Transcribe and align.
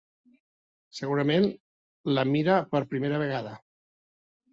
Segurament 0.99 1.45
la 2.17 2.23
mira 2.29 2.55
per 2.73 2.81
primera 2.95 3.21
vegada. 3.25 3.53